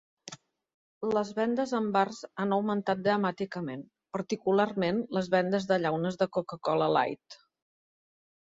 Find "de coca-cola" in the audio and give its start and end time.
6.23-6.93